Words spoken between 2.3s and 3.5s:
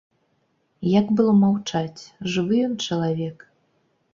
жывы ён чалавек?